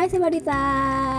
[0.00, 0.64] Hai Sobat Dita.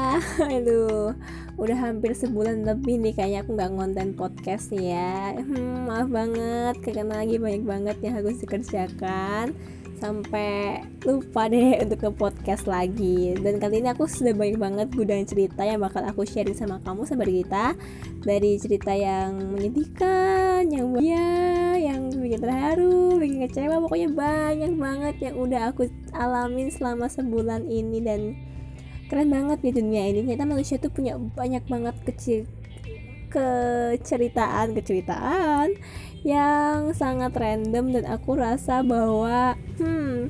[0.57, 1.13] Aduh
[1.53, 5.37] Udah hampir sebulan lebih nih Kayaknya aku gak ngonten podcast nih ya.
[5.37, 9.53] Hmm, Maaf banget Karena lagi banyak banget yang harus dikerjakan.
[10.01, 13.37] Sampai lupa deh untuk ke podcast lagi.
[13.37, 17.05] Dan kali ini aku sudah banyak banget gudang cerita Yang bakal aku sharing sama kamu
[17.05, 17.77] Sobat Dita.
[18.25, 21.29] Dari cerita yang menyedihkan Yang bahagia
[21.77, 23.77] Yang bikin terharu Bikin kecewa.
[23.85, 25.85] Pokoknya banyak banget yang udah aku
[26.17, 28.49] alamin selama sebulan ini Dan
[29.11, 30.23] keren banget di dunia ini.
[30.23, 32.47] Ternyata manusia tuh punya banyak banget kecil
[33.31, 35.79] keceritaan keceritaan
[36.21, 40.27] yang sangat random dan aku rasa bahwa hmm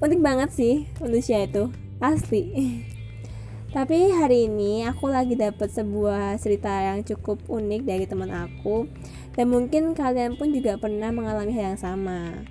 [0.00, 1.72] unik banget sih manusia itu.
[2.04, 2.44] Asli.
[3.76, 8.88] Tapi hari ini aku lagi dapat sebuah cerita yang cukup unik dari teman aku.
[9.36, 12.48] Dan mungkin kalian pun juga pernah mengalami hal yang sama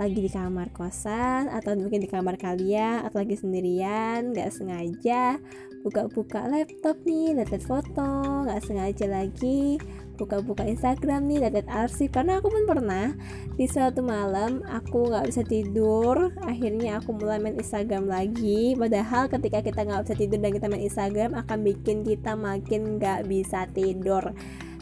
[0.00, 5.36] lagi di kamar kosan atau mungkin di kamar kalian atau lagi sendirian nggak sengaja
[5.84, 9.76] buka-buka laptop nih lihat foto nggak sengaja lagi
[10.20, 12.12] buka-buka Instagram nih lihat arsip.
[12.12, 13.16] Karena aku pun pernah
[13.56, 18.76] di suatu malam aku nggak bisa tidur akhirnya aku mulai main Instagram lagi.
[18.76, 23.24] Padahal ketika kita nggak bisa tidur dan kita main Instagram akan bikin kita makin nggak
[23.24, 24.36] bisa tidur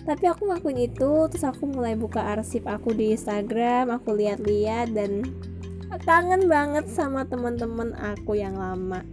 [0.09, 5.21] tapi aku ngakuin itu terus aku mulai buka arsip aku di Instagram aku lihat-lihat dan
[6.09, 9.05] kangen banget sama teman-teman aku yang lama.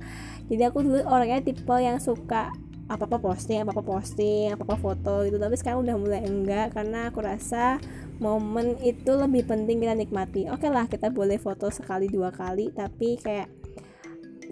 [0.52, 2.52] Jadi aku dulu orangnya tipe yang suka
[2.86, 5.36] apa apa posting apa apa posting apa apa foto gitu.
[5.36, 7.82] Tapi sekarang udah mulai enggak karena aku rasa
[8.20, 10.48] momen itu lebih penting kita nikmati.
[10.52, 13.50] Oke okay lah kita boleh foto sekali dua kali tapi kayak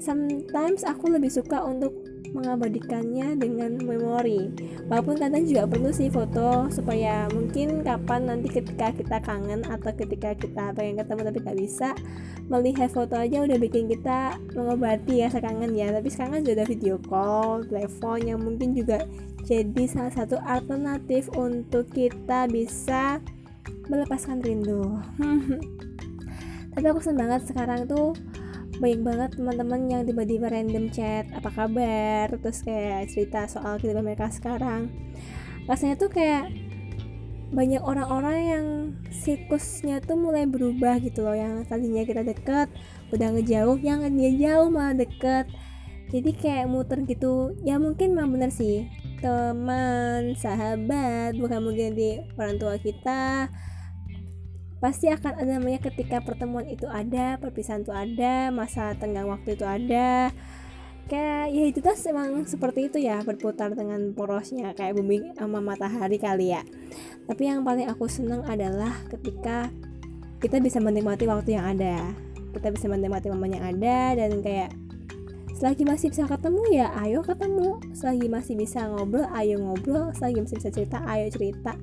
[0.01, 1.93] sometimes aku lebih suka untuk
[2.33, 4.49] mengabadikannya dengan memori.
[4.89, 10.33] Walaupun kadang juga perlu sih foto supaya mungkin kapan nanti ketika kita kangen atau ketika
[10.33, 11.89] kita pengen ketemu tapi gak bisa
[12.49, 15.93] melihat foto aja udah bikin kita mengobati ya kangen ya.
[15.93, 19.05] Tapi sekarang kan sudah ada video call telepon yang mungkin juga
[19.45, 23.21] jadi salah satu alternatif untuk kita bisa
[23.87, 24.99] melepaskan rindu.
[26.73, 28.17] Tapi aku senang banget sekarang tuh
[28.81, 32.33] banyak banget teman-teman yang tiba-tiba random chat apa kabar?
[32.33, 34.89] Terus kayak cerita soal kehidupan mereka sekarang.
[35.69, 36.49] Rasanya tuh kayak
[37.53, 38.65] banyak orang-orang yang
[39.13, 42.65] siklusnya tuh mulai berubah gitu loh yang tadinya kita deket
[43.13, 45.45] udah ngejauh yang dia jauh malah deket.
[46.09, 47.53] Jadi kayak muter gitu.
[47.61, 48.89] Ya mungkin memang bener sih
[49.23, 53.47] teman sahabat bukan mungkin di orang tua kita
[54.83, 59.63] pasti akan ada namanya ketika pertemuan itu ada perpisahan itu ada masa tenggang waktu itu
[59.63, 60.27] ada.
[61.07, 66.19] Kayak ya itu tuh emang seperti itu ya berputar dengan porosnya kayak bumi sama matahari
[66.19, 66.67] kali ya.
[67.23, 69.71] Tapi yang paling aku seneng adalah ketika
[70.43, 72.11] kita bisa menikmati waktu yang ada.
[72.51, 74.75] Kita bisa menikmati momen yang ada dan kayak
[75.55, 77.79] selagi masih bisa ketemu ya ayo ketemu.
[77.95, 80.11] Selagi masih bisa ngobrol ayo ngobrol.
[80.11, 81.79] Selagi masih bisa cerita ayo cerita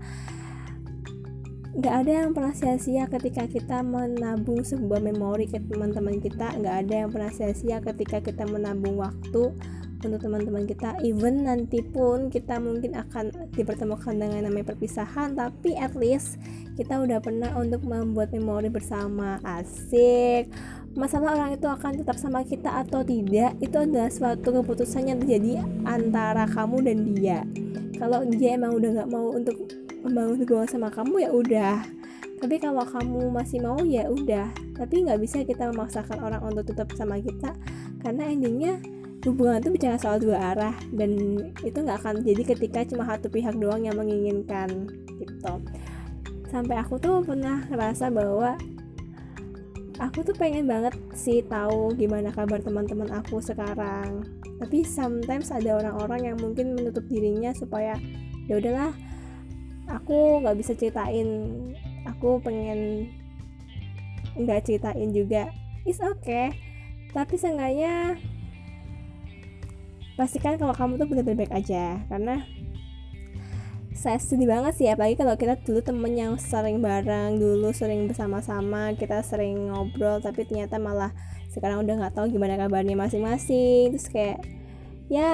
[1.80, 6.52] nggak ada yang pernah sia-sia ketika kita menabung sebuah memori ke teman-teman kita.
[6.60, 9.56] Nggak ada yang pernah sia-sia ketika kita menabung waktu
[10.04, 11.00] untuk teman-teman kita.
[11.00, 16.36] Even nanti pun kita mungkin akan dipertemukan dengan namanya perpisahan tapi at least
[16.76, 19.40] kita udah pernah untuk membuat memori bersama.
[19.40, 20.52] Asik.
[20.92, 25.64] Masalah orang itu akan tetap sama kita atau tidak itu adalah suatu keputusan yang terjadi
[25.88, 27.40] antara kamu dan dia.
[27.96, 31.76] Kalau dia emang udah nggak mau untuk membangun hubungan sama kamu ya udah.
[32.40, 34.48] Tapi kalau kamu masih mau ya udah.
[34.76, 37.52] Tapi nggak bisa kita memaksakan orang untuk tetap sama kita
[38.00, 38.80] karena endingnya
[39.28, 41.12] hubungan itu bicara soal dua arah dan
[41.60, 44.88] itu nggak akan jadi ketika cuma satu pihak doang yang menginginkan
[45.20, 45.60] gitu.
[46.48, 48.56] Sampai aku tuh pernah ngerasa bahwa
[50.00, 54.24] aku tuh pengen banget sih tahu gimana kabar teman-teman aku sekarang.
[54.56, 58.00] Tapi sometimes ada orang-orang yang mungkin menutup dirinya supaya
[58.48, 58.92] ya udahlah
[59.90, 61.28] aku nggak bisa ceritain.
[62.16, 63.10] Aku pengen
[64.38, 65.50] nggak ceritain juga.
[65.82, 66.54] Is okay.
[67.10, 68.14] Tapi seenggaknya
[70.14, 71.98] pastikan kalau kamu tuh bener-bener baik aja.
[72.06, 72.46] Karena
[74.00, 78.96] saya sedih banget sih apalagi kalau kita dulu temen yang sering bareng dulu sering bersama-sama
[78.96, 81.12] kita sering ngobrol tapi ternyata malah
[81.52, 83.92] sekarang udah nggak tahu gimana kabarnya masing-masing.
[83.92, 84.38] Terus kayak
[85.10, 85.30] ya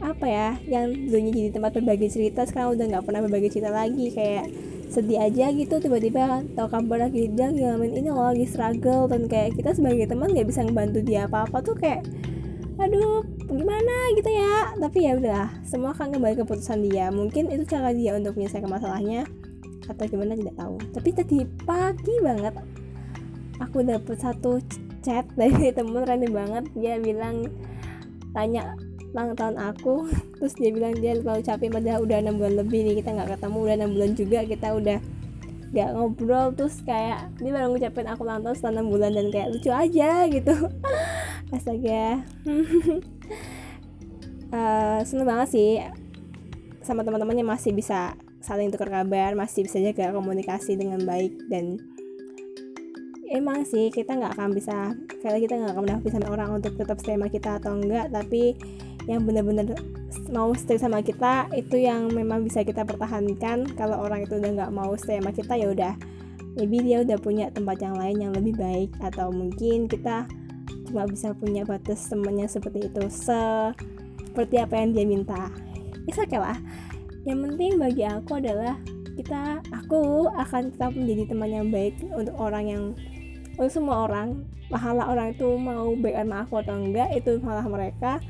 [0.00, 4.10] apa ya yang dulunya jadi tempat berbagi cerita sekarang udah nggak pernah berbagi cerita lagi.
[4.10, 4.48] Kayak
[4.88, 9.06] sedih aja gitu tiba-tiba tahu kabar lagi dia ngalamin ini loh lagi struggle.
[9.06, 12.08] Dan kayak kita sebagai teman nggak bisa ngebantu dia apa-apa tuh kayak
[12.78, 13.94] aduh gimana?
[14.16, 14.72] gitu ya.
[14.80, 17.12] Tapi ya udah semua kan kembali keputusan dia.
[17.12, 19.28] Mungkin itu cara dia untuk menyelesaikan masalahnya
[19.84, 20.76] atau gimana tidak tahu.
[20.96, 21.38] Tapi tadi
[21.68, 22.54] pagi banget
[23.58, 24.62] aku dapet satu
[25.02, 26.64] chat dari temen random banget.
[26.78, 27.50] Dia bilang
[28.38, 28.78] tanya
[29.10, 30.06] ulang tahun aku
[30.38, 33.58] terus dia bilang dia terlalu capek padahal udah enam bulan lebih nih kita nggak ketemu
[33.58, 34.98] udah enam bulan juga kita udah
[35.68, 39.48] nggak ngobrol terus kayak dia baru ngucapin aku ulang tahun setelah enam bulan dan kayak
[39.52, 40.54] lucu aja gitu.
[41.54, 42.24] Astaga.
[44.48, 45.70] Uh, seneng banget sih
[46.80, 51.76] sama teman-temannya masih bisa saling tukar kabar masih bisa jaga komunikasi dengan baik dan
[53.28, 57.14] emang sih kita nggak akan bisa kayak kita nggak akan bisa orang untuk tetap stay
[57.16, 58.08] sama kita atau enggak.
[58.12, 58.56] Tapi
[59.08, 59.76] yang benar-benar
[60.28, 63.68] mau stay sama kita itu yang memang bisa kita pertahankan.
[63.76, 65.94] Kalau orang itu udah nggak mau stay sama kita ya udah.
[66.58, 68.90] Maybe dia udah punya tempat yang lain yang lebih baik.
[69.04, 70.28] Atau mungkin kita
[70.88, 73.04] cuma bisa punya batas temennya seperti itu.
[73.08, 75.52] Seperti apa yang dia minta.
[76.08, 76.56] Ya okay lah.
[77.28, 78.80] Yang penting bagi aku adalah
[79.18, 82.84] kita aku akan tetap menjadi teman yang baik untuk orang yang
[83.58, 88.22] untuk semua orang pahala orang itu mau baik sama aku atau enggak itu malah mereka.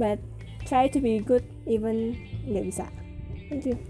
[0.00, 0.24] But
[0.64, 2.16] try to be good even
[2.48, 2.86] nggak bisa.
[3.52, 3.89] Thank you